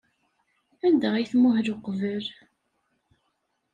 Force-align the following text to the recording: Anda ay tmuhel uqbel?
Anda 0.87 1.09
ay 1.15 1.25
tmuhel 1.31 1.67
uqbel? 1.73 2.25